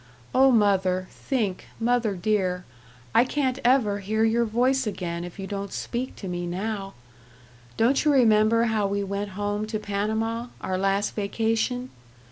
Oh, 0.33 0.49
mother, 0.51 1.05
think, 1.11 1.65
mother 1.79 2.15
dear, 2.15 2.65
I 3.13 3.23
can't 3.23 3.59
ever 3.63 3.99
hear 3.99 4.23
your 4.23 4.45
voice 4.45 4.87
again 4.87 5.23
if 5.23 5.37
you 5.37 5.45
don't 5.45 5.71
speak 5.71 6.15
to 6.15 6.27
me 6.27 6.47
now.... 6.47 6.95
Don't 7.77 8.03
you 8.03 8.11
remember 8.11 8.63
how 8.63 8.87
we 8.87 9.03
went 9.03 9.33
home 9.37 9.67
to 9.67 9.77
Panama, 9.77 10.47
our 10.59 10.75
last 10.79 11.11
vacation? 11.13 11.91